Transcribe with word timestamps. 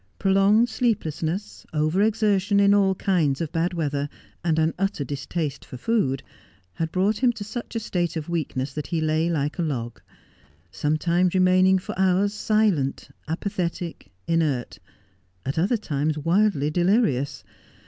Prolonged 0.17 0.67
sleeplessness, 0.67 1.63
over 1.75 2.01
exertion 2.01 2.59
in 2.59 2.73
all 2.73 2.95
kinds 2.95 3.39
of 3.39 3.51
bad 3.51 3.71
weather, 3.75 4.09
and 4.43 4.57
an 4.57 4.73
utter 4.79 5.03
distaste 5.03 5.63
for 5.63 5.77
food, 5.77 6.23
had 6.73 6.91
brought 6.91 7.17
him 7.19 7.31
to 7.33 7.43
such 7.43 7.75
a 7.75 7.79
state 7.79 8.15
of 8.15 8.27
weakness 8.27 8.73
that 8.73 8.87
he 8.87 8.99
lay 8.99 9.29
like 9.29 9.59
a 9.59 9.61
log; 9.61 10.01
sometimes 10.71 11.35
remaining 11.35 11.77
for 11.77 11.93
hours 11.99 12.33
silent, 12.33 13.09
apathetic, 13.27 14.09
inert; 14.27 14.79
at 15.45 15.59
other 15.59 15.77
times 15.77 16.17
wildly 16.17 16.71
delirious. 16.71 17.43